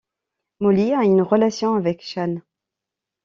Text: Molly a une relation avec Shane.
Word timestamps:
Molly 0.61 0.93
a 0.95 1.03
une 1.03 1.21
relation 1.21 1.75
avec 1.75 2.01
Shane. 2.01 2.41